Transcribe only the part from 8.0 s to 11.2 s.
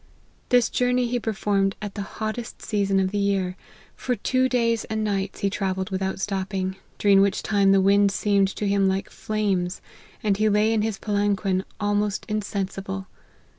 seemed to him like flames, and he lay in his pa